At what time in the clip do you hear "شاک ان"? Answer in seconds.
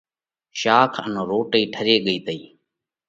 0.59-1.13